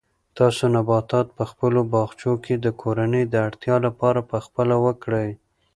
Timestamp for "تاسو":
0.37-0.63